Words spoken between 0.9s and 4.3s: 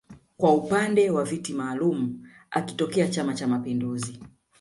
wa viti maalum akitokea chama cha mapinduzi